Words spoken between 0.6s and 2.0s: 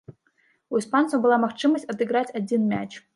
У іспанцаў была магчымасць